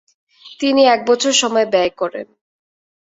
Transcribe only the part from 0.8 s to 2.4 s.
এক বছর সময় ব্যয় করেন।